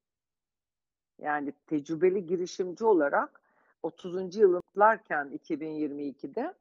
[1.18, 3.40] Yani tecrübeli girişimci olarak
[3.82, 4.36] 30.
[4.36, 6.54] yılımlarken 2022'de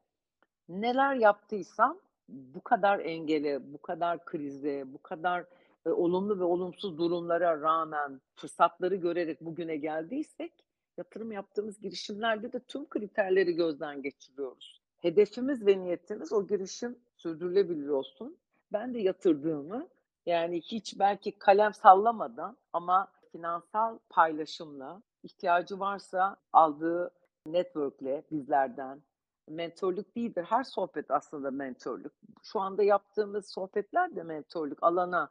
[0.68, 5.44] neler yaptıysam bu kadar engele, bu kadar krize, bu kadar
[5.86, 10.52] e, olumlu ve olumsuz durumlara rağmen fırsatları görerek bugüne geldiysek
[10.96, 14.80] yatırım yaptığımız girişimlerde de tüm kriterleri gözden geçiriyoruz.
[14.98, 18.36] Hedefimiz ve niyetimiz o girişim sürdürülebilir olsun.
[18.72, 19.88] Ben de yatırdığımı
[20.26, 27.10] yani hiç belki kalem sallamadan ama finansal paylaşımla ihtiyacı varsa aldığı
[27.46, 29.02] networkle bizlerden
[29.48, 30.44] mentorluk değildir.
[30.48, 32.12] Her sohbet aslında mentorluk.
[32.42, 34.78] Şu anda yaptığımız sohbetler de mentorluk.
[34.82, 35.30] Alana,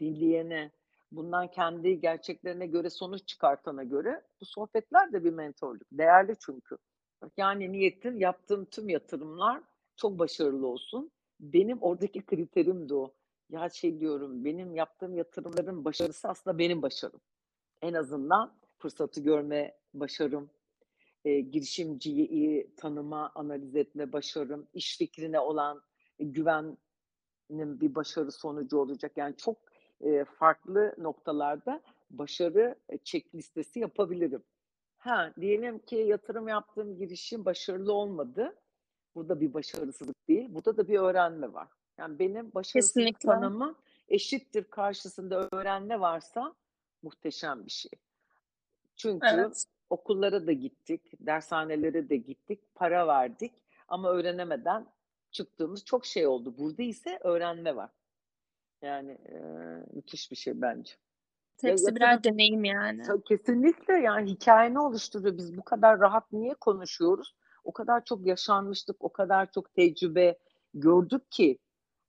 [0.00, 0.70] dinleyene,
[1.12, 5.86] bundan kendi gerçeklerine göre sonuç çıkartana göre bu sohbetler de bir mentorluk.
[5.92, 6.76] Değerli çünkü.
[7.36, 9.62] Yani niyetim yaptığım tüm yatırımlar
[9.96, 11.10] çok başarılı olsun.
[11.40, 13.12] Benim oradaki kriterim de o
[13.52, 17.20] ya şey diyorum benim yaptığım yatırımların başarısı aslında benim başarım.
[17.82, 20.50] En azından fırsatı görme başarım,
[21.24, 25.82] e, girişimciyi iyi tanıma, analiz etme başarım, iş fikrine olan
[26.18, 29.12] e, güvenin bir başarı sonucu olacak.
[29.16, 29.56] Yani çok
[30.00, 34.42] e, farklı noktalarda başarı check listesi yapabilirim.
[34.96, 38.56] Ha diyelim ki yatırım yaptığım girişim başarılı olmadı.
[39.14, 40.54] Bu da bir başarısızlık değil.
[40.54, 41.68] Burada da bir öğrenme var.
[41.98, 43.26] Yani benim başarısızlık Kesinlikle.
[43.28, 43.74] tanımı
[44.08, 46.54] eşittir karşısında öğrenme varsa
[47.02, 47.90] muhteşem bir şey.
[48.96, 49.64] Çünkü Evet.
[49.90, 53.52] okullara da gittik, dershanelere de gittik, para verdik
[53.88, 54.86] ama öğrenemeden
[55.30, 56.54] çıktığımız çok şey oldu.
[56.58, 57.90] Burada ise öğrenme var.
[58.82, 60.92] Yani, eee, müthiş bir şey bence.
[61.62, 63.02] Ya, Hepsi birer yatırım deneyim yani.
[63.28, 65.36] Kesinlikle, yani hikâyeni oluşturuyor.
[65.36, 67.34] Biz bu kadar rahat niye konuşuyoruz?
[67.64, 70.38] O kadar çok yaşanmışlık, o kadar çok tecrübe
[70.74, 71.58] gördük ki,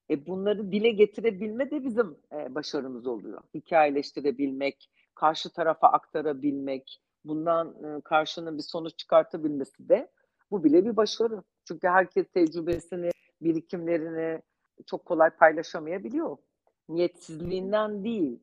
[0.09, 3.41] e, bunları dile getirebilme de bizim, eee, başarımız oluyor.
[3.53, 10.11] Hikâyeleştirebilmek, karşı tarafa aktarabilmek, bundan, ııı, karşının bir sonuç çıkartabilmesi de
[10.51, 11.43] bu bile bir başarı.
[11.67, 13.11] Çünkü herkes tecrübesini,
[13.41, 14.41] birikimlerini
[14.85, 16.37] çok kolay paylaşamayabiliyor.
[16.89, 18.39] Niyetsizliğinden değil,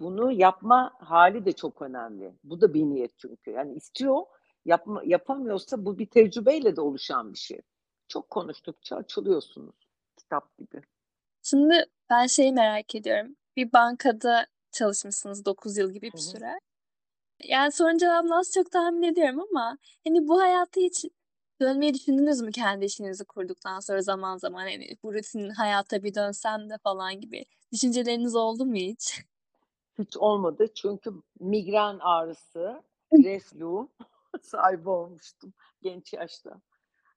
[0.00, 2.32] bunu yapma hâli de çok önemli.
[2.44, 3.50] Bu da bir niyet çünkü.
[3.50, 4.22] Yani istiyor,
[4.64, 7.60] yapma yapamıyorsa bu bir tecrübeyle de oluşan bir şey.
[8.08, 9.74] Çok konuştukça açılıyorsunuz,
[10.32, 10.82] kitap gibi.
[11.42, 13.36] Şimdi ben şeyi merak ediyorum.
[13.56, 16.58] Bir bankada çalışmışsınız 9 yıl gibi bir süre.
[17.44, 21.04] Yani sorunun cevabını az çok tahmin ediyorum ama, hani, bu hayata hiç
[21.60, 24.60] dönmeyi düşündünüz mü kendi işinizi kurduktan sonra zaman zaman?
[24.60, 29.20] Hani, bu rutin hayata bir dönsem de falan gibi düşünceleriniz oldu mu hiç?
[29.98, 33.88] Hiç olmadı çünkü migren ağrısı, reflü
[34.42, 36.60] sahibi olmuştum genç yaşta.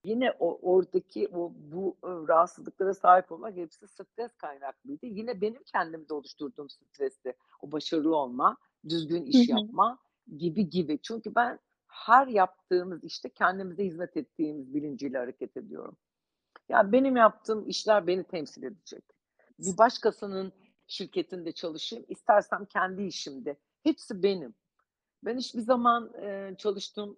[0.05, 5.05] Yine o oradaki o bu, ııı, rahatsızlıklara sahip olmak hepsi stres kaynaklıydı.
[5.05, 7.33] Yine benim kendimde oluşturduğum stresti.
[7.61, 8.57] O başarılı olma,
[8.89, 9.99] düzgün iş yapma
[10.37, 10.99] gibi gibi.
[11.03, 15.97] Çünkü ben her yaptığımız işte kendimize hizmet ettiğimiz bilinciyle hareket ediyorum.
[16.69, 19.03] Ya, benim yaptığım işler beni temsil edecek.
[19.59, 20.53] Bir başkasının
[20.87, 23.57] şirketinde çalışayım, istersem kendi işimde.
[23.83, 24.55] Hepsi benim.
[25.25, 27.17] Ben hiçbir zaman, eee, çalıştığım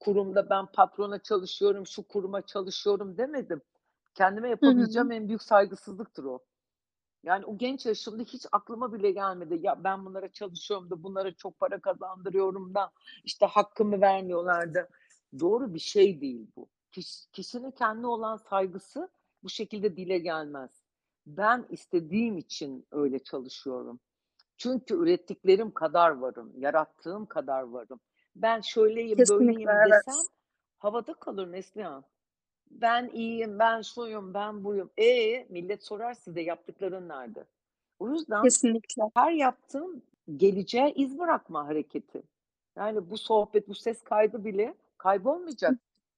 [0.00, 3.62] kurumda ben patrona çalışıyorum, şu kuruma çalışıyorum demedim.
[4.14, 4.50] Kendime Hı hı.
[4.50, 6.38] yapabileceğim en büyük saygısızlıktır o.
[7.24, 9.58] Yani o genç yaşımda hiç aklıma bile gelmedi.
[9.62, 12.90] Ya, ben bunlara çalışıyorum da bunlara çok para kazandırıyorum da,
[13.24, 14.88] işte, hakkımı vermiyorlar da.
[15.40, 16.68] Doğru bir şey değil bu.
[16.92, 19.08] Kiş kişinin kendine olan saygısı
[19.42, 20.70] bu şekilde dile gelmez.
[21.26, 24.00] Ben istediğim için öyle çalışıyorum.
[24.56, 28.00] Çünkü ürettiklerim kadar varım, yarattığım kadar varım.
[28.42, 30.26] Ben şöyleyim, Kesinlikle, böyleyim desem evet.
[30.78, 32.04] havada kalır Neslihan.
[32.70, 34.90] Ben iyiyim, ben şuyum, ben buyum.
[34.98, 37.44] E, millet sorar size yaptıkların nerede?
[37.98, 39.02] O yüzden Kesinlikle.
[39.14, 40.02] her yaptığım
[40.36, 42.22] geleceğe iz bırakma hareketi.
[42.76, 45.72] Yani bu sohbet, bu ses kaydı bile kaybolmayacak,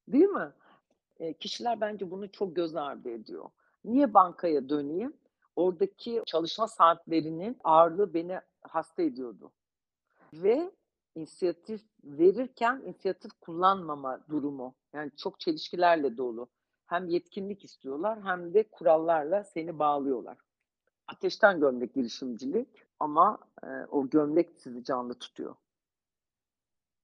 [0.08, 0.52] değil mi?
[1.20, 3.50] Eee, kişiler bence bunu çok göz ardı ediyor.
[3.84, 5.12] Niye bankaya döneyim?
[5.56, 9.52] Oradaki çalışma saatlerinin ağırlığı beni hasta ediyordu
[10.32, 10.70] ve
[11.18, 14.74] inisiyatif verirken inisiyatif kullanmama durumu.
[14.94, 16.48] Yani çok çelişkilerle dolu.
[16.86, 20.38] Hem yetkinlik istiyorlar hem de kurallarla seni bağlıyorlar.
[21.08, 22.68] Ateşten gömlek girişimcilik
[23.00, 25.54] ama, eee, o gömlek sizi canlı tutuyor.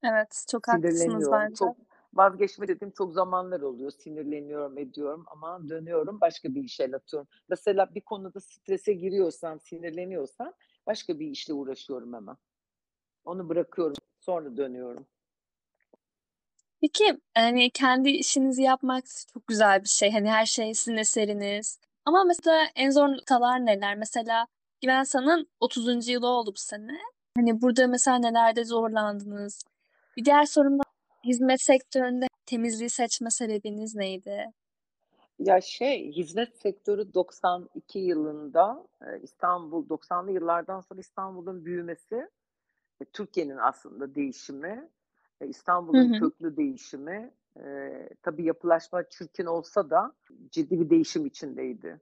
[0.05, 1.55] Evet, çok haklısınız bence.
[1.55, 1.77] Çok
[2.14, 3.90] vazgeçme dediğim çok zamanlar oluyor.
[3.90, 7.29] Sinirleniyorum, ediyorum ama dönüyorum, başka bir işe atıyorum.
[7.48, 10.53] Mesela bir konuda strese giriyorsam, sinirleniyorsam
[10.87, 12.37] başka bir işle uğraşıyorum hemen.
[13.25, 15.07] Onu bırakıyorum, sonra dönüyorum.
[16.81, 20.13] Peki, hani, kendi işinizi yapmak çok güzel bir şey.
[20.13, 23.97] Hani, her şey sizin eseriniz ama mesela en zor noktalar neler?
[23.97, 24.47] Mesela
[24.83, 26.09] Güvensa'nın 30.
[26.09, 26.99] yılı oldu bu sene.
[27.37, 29.65] Hani, burada mesela nelerde zorlandınız?
[30.17, 30.83] Bir diğer sorum da
[31.25, 34.51] hizmet sektöründe temizliği seçme sebebiniz neydi?
[35.39, 42.29] Ya, şey, hizmet sektörü 92 yılında, eee, İstanbul 90'lı yıllardan sonra İstanbul'un büyümesi, e,
[43.12, 44.90] Türkiye'nin aslında değişimi,
[45.40, 50.12] e, İstanbul'un köklü değişimi, eee, tabii yapılaşma çirkin olsa da
[50.50, 52.00] ciddi bir değişim içindeydi.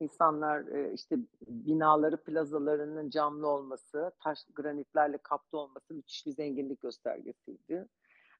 [0.00, 1.16] İnsanlar, eee, işte,
[1.48, 7.88] binaları, plazalarının camlı olması, taş granitlerle kaplı olması müthiş bir zenginlik göstergesiydi.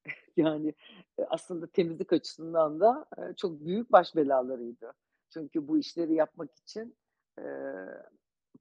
[0.37, 0.75] Yani,
[1.19, 4.93] eee, aslında temizlik açısından da, eee, çok büyük baş belalarıydı.
[5.31, 6.97] Çünkü bu işleri yapmak için,
[7.39, 8.03] eee,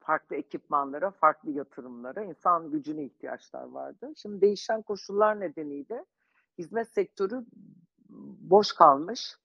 [0.03, 4.13] farklı ekipmanlara, farklı yatırımlara, insan gücüne ihtiyaçlar vardı.
[4.15, 6.05] Şimdi değişen koşullar nedeniyle
[6.57, 7.45] hizmet sektörü
[8.39, 9.37] boş kalmış,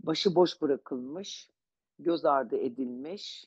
[0.00, 1.50] başıboş bırakılmış,
[1.98, 3.46] göz ardı edilmiş.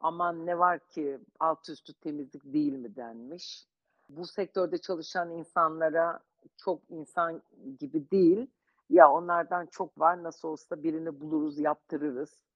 [0.00, 3.66] Aman ne var ki altı üstü temizlik değil mi denmiş.
[4.08, 6.20] Bu sektörde çalışan insanlara
[6.56, 7.42] çok insan
[7.78, 8.46] gibi değil,
[8.90, 12.49] ya onlardan çok var, nasıl olsa birini buluruz, yaptırırız.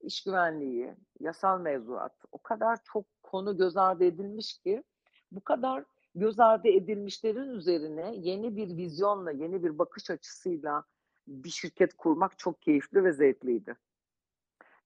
[0.00, 4.82] İş güvenliği, yasal mevzuat, o kadar çok konu göz ardı edilmiş ki,
[5.32, 5.84] bu kadar
[6.14, 10.84] göz ardı edilmişlerin üzerine yeni bir vizyonla, yeni bir bakış açısıyla
[11.28, 13.76] bir şirket kurmak çok keyifli ve zevkliydi.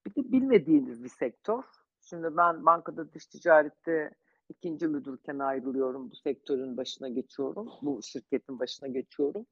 [0.06, 1.62] Bir de bilmediğiniz bir sektör.
[2.00, 4.10] Şimdi ben bankada dış ticarette
[4.48, 6.10] ikinci müdürken ayrılıyorum.
[6.10, 7.70] Bu sektörün başına geçiyorum.
[7.82, 9.46] Bu şirketin başına geçiyorum.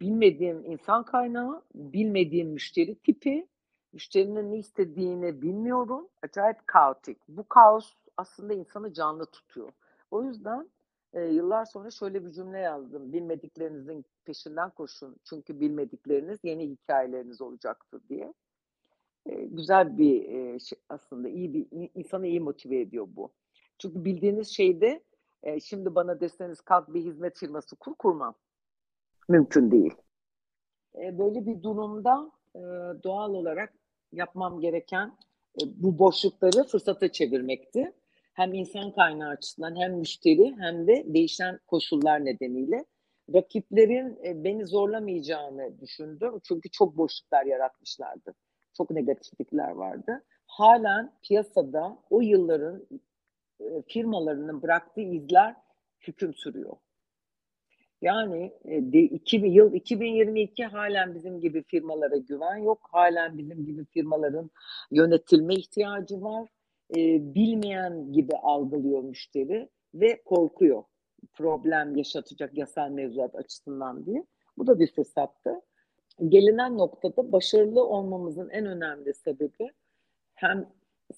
[0.00, 3.48] Bilmediğim insan kaynağı, bilmediğim müşteri tipi,
[3.96, 6.08] müşterinin ne istediğini bilmiyorum.
[6.22, 7.18] Acayip kaotik.
[7.28, 9.72] Bu kaos aslında insanı canlı tutuyor.
[10.10, 10.70] O yüzden
[11.12, 13.12] e, yıllar sonra şöyle bir cümle yazdım.
[13.12, 15.16] Bilmediklerinizin peşinden koşun.
[15.24, 18.34] Çünkü bilmedikleriniz yeni hikayeleriniz olacaktır diye.
[19.26, 23.32] E, güzel bir e, şey, aslında iyi bir insanı iyi motive ediyor bu.
[23.78, 25.02] Çünkü bildiğiniz şeyde
[25.42, 28.34] e, şimdi bana deseniz kalk bir hizmet firması kur kurmam.
[29.28, 29.94] Mümkün değil.
[30.94, 32.60] E, böyle bir durumda e,
[33.04, 33.72] doğal olarak
[34.12, 35.06] yapmam gereken
[35.62, 37.92] e, bu boşlukları fırsata çevirmekti.
[38.32, 42.84] Hem insan kaynağı açısından hem müşteri hem de değişen koşullar nedeniyle
[43.34, 46.40] rakiplerin e, beni zorlamayacağını düşündüm.
[46.48, 48.34] Çünkü çok boşluklar yaratmışlardı.
[48.76, 50.24] Çok negatiflikler vardı.
[50.46, 52.86] Halen piyasada o yılların
[53.60, 55.56] e, firmalarının bıraktığı izler
[56.00, 56.76] hüküm sürüyor.
[58.02, 62.88] Yani e, de, 2000, yıl 2022 halen bizim gibi firmalara güven yok.
[62.92, 64.50] Halen bizim gibi firmaların
[64.90, 66.48] yönetilme ihtiyacı var.
[66.96, 70.82] E, bilmeyen gibi algılıyor müşteri ve korkuyor.
[71.34, 74.24] Problem yaşatacak yasal mevzuat açısından diye.
[74.58, 75.60] Bu da bir fırsattı.
[76.28, 79.70] Gelinen noktada başarılı olmamızın en önemli sebebi
[80.34, 80.68] hem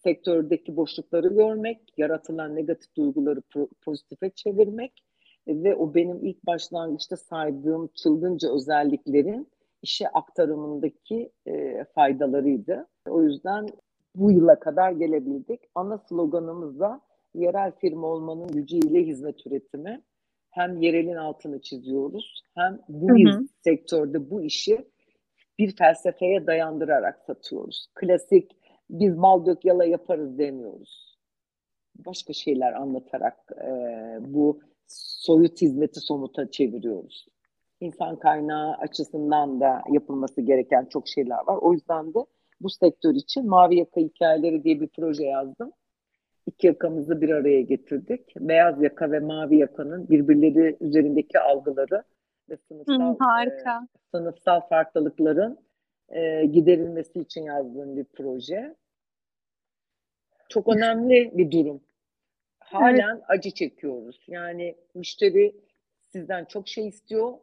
[0.03, 3.43] sektördeki boşlukları görmek, yaratılan negatif duyguları
[3.83, 5.05] pozitife çevirmek
[5.49, 9.49] ve o benim ilk başlangıçta saydığım çılgınca özelliklerin
[9.83, 12.87] işe aktarımındaki e, faydalarıydı.
[13.09, 13.67] O yüzden
[14.15, 15.61] bu yıla kadar gelebildik.
[15.75, 17.01] Ana sloganımız da
[17.35, 20.03] yerel firma olmanın gücüyle hizmet üretimi.
[20.51, 23.47] Hem yerelin altını çiziyoruz hem bu hı hı.
[23.65, 24.85] sektörde bu işi
[25.59, 27.87] bir felsefeye dayandırarak satıyoruz.
[27.95, 28.53] Klasik
[28.91, 31.19] biz bal dök yala yaparız demiyoruz.
[32.07, 33.71] Başka şeyler anlatarak e,
[34.21, 37.27] bu soyut hizmeti somuta çeviriyoruz.
[37.81, 41.57] İnsan kaynağı açısından da yapılması gereken çok şeyler var.
[41.57, 42.19] O yüzden de
[42.61, 45.73] bu sektör için Mavi Yaka Hikayeleri diye bir proje yazdım.
[46.47, 48.37] İki yakamızı bir araya getirdik.
[48.41, 52.03] Beyaz yaka ve mavi yakanın birbirleri üzerindeki algıları
[52.51, 53.89] ve sınıfsal, Hı, harika.
[53.97, 55.59] E, sınıfsal farklılıkların
[56.09, 58.75] e, giderilmesi için yazdığım bir proje.
[60.49, 61.81] Çok önemli bir durum
[62.73, 63.25] halen evet.
[63.29, 64.25] acı çekiyoruz.
[64.29, 65.55] Yani müşteri
[66.07, 67.39] sizden çok şey istiyor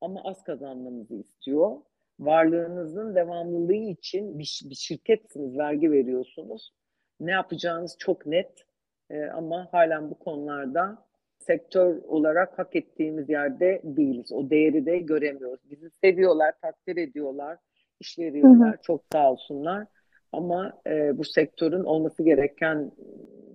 [0.00, 1.76] ama az kazanmanızı istiyor.
[2.20, 6.72] Varlığınızın devamlılığı için bir, bir şirketsiniz, vergi veriyorsunuz.
[7.20, 8.64] Ne yapacağınız çok net
[9.10, 11.06] ee, ama halen bu konularda
[11.38, 14.32] sektör olarak hak ettiğimiz yerde değiliz.
[14.32, 15.70] O değeri de göremiyoruz.
[15.70, 17.58] Bizi seviyorlar, takdir ediyorlar,
[18.00, 18.72] iş veriyorlar.
[18.72, 18.82] Hı hı.
[18.82, 19.86] Çok sağ olsunlar.
[20.32, 22.92] Ama e, bu sektörün olması gereken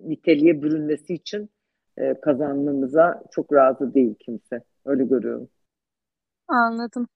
[0.04, 1.50] niteliğe bürünmesi için
[1.96, 4.62] e, kazanmamıza çok razı değil kimse.
[4.84, 5.48] Öyle görüyorum.
[6.48, 7.08] Anladım.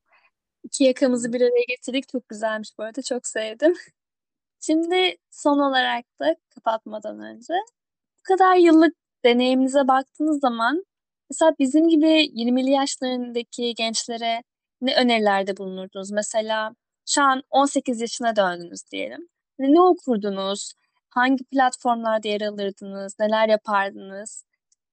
[0.64, 2.09] İki yakamızı bir araya getirdik.
[2.09, 3.03] Çok güzelmiş bu arada.
[3.03, 3.75] Çok sevdim.
[4.61, 7.55] Şimdi son olarak da kapatmadan önce
[8.18, 8.94] bu kadar yıllık
[9.25, 10.85] deneyiminize baktığınız zaman
[11.31, 14.42] mesela bizim gibi 20'li yaşlarındaki gençlere
[14.81, 16.11] ne önerilerde bulunurdunuz?
[16.11, 16.75] Mesela
[17.07, 19.29] şu an 18 yaşına döndünüz diyelim.
[19.61, 20.73] Ne okurdunuz?
[21.11, 23.16] Hangi platformlarda yer alırdınız?
[23.20, 24.44] Neler yapardınız?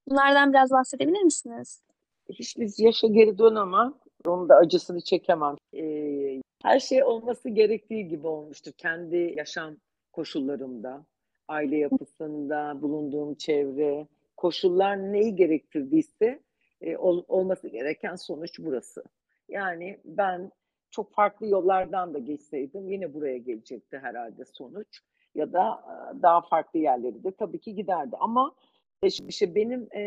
[0.07, 1.81] Bunlardan biraz bahsedebilir misiniz?
[2.29, 3.93] Hiç biz yaşa geri dönemem.
[4.25, 5.55] Onun da acısını çekemem.
[5.73, 8.71] Ee, her şey olması gerektiği gibi olmuştur.
[8.77, 9.77] Kendi yaşam
[10.11, 11.05] koşullarımda,
[11.47, 16.39] aile yapısında, bulunduğum çevre, koşullar neyi gerektirdiyse
[16.81, 19.03] e, ol, olması gereken sonuç burası.
[19.49, 20.51] Yani ben
[20.97, 25.01] çok farklı yollardan da geçseydim yine buraya gelecekti herhalde sonuç
[25.35, 25.83] ya da
[26.21, 28.15] daha farklı yerleri de tabii ki giderdi.
[28.19, 28.55] Ama
[29.03, 30.01] işte benim e,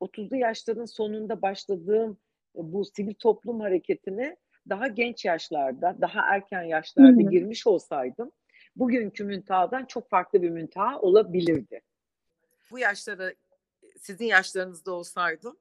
[0.00, 2.18] 30'lu yaşların sonunda başladığım
[2.54, 4.36] bu sivil toplum hareketine
[4.68, 7.30] daha genç yaşlarda, daha erken yaşlarda Hı-hı.
[7.30, 8.32] girmiş olsaydım
[8.76, 11.80] bugünkü müntahadan çok farklı bir müntaha olabilirdi.
[12.70, 13.32] Bu yaşlara
[13.98, 15.56] sizin yaşlarınızda olsaydım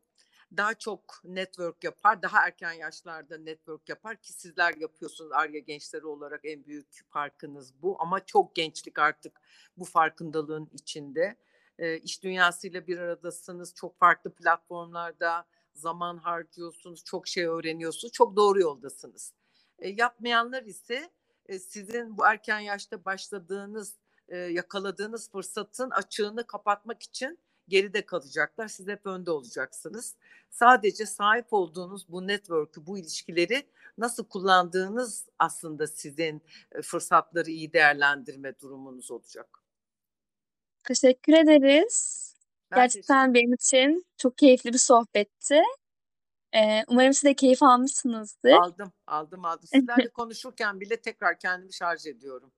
[0.58, 6.42] daha çok network yapar, daha erken yaşlarda network yapar ki sizler yapıyorsunuz Arya gençleri olarak
[6.44, 7.96] en büyük farkınız bu.
[8.00, 9.42] Ama çok gençlik artık
[9.78, 11.36] bu farkındalığın içinde.
[11.80, 18.62] E, iş dünyasıyla bir aradasınız, çok farklı platformlarda zaman harcıyorsunuz, çok şey öğreniyorsunuz, çok doğru
[18.62, 19.34] yoldasınız.
[19.80, 21.10] E, yapmayanlar ise
[21.46, 23.96] e, sizin bu erken yaşta başladığınız,
[24.28, 28.68] e, yakaladığınız fırsatın açığını kapatmak için geride kalacaklar.
[28.68, 30.16] Siz hep önde olacaksınız.
[30.50, 36.42] Sadece sahip olduğunuz bu network'ü, bu ilişkileri nasıl kullandığınız aslında sizin
[36.72, 39.64] e, fırsatları iyi değerlendirme durumunuz olacak.
[40.84, 42.28] Teşekkür ederiz.
[42.72, 45.62] Ben Gerçekten benim için çok keyifli bir sohbetti.
[46.54, 48.52] Eee, umarım siz de keyif almışsınızdır.
[48.52, 49.68] Aldım, aldım, aldım.
[49.74, 52.52] Sizlerle konuşurken bile tekrar kendimi şarj ediyorum.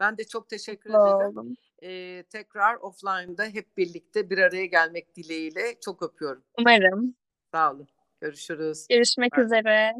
[0.00, 1.56] Ben de çok teşekkür ederim.
[1.82, 6.44] Eee, tekrar offline'da hep birlikte bir araya gelmek dileğiyle çok öpüyorum.
[6.58, 7.14] Umarım.
[7.52, 7.88] Sağ olun.
[8.20, 8.86] Görüşürüz.
[8.88, 9.44] Görüşmek bay.
[9.44, 9.94] üzere.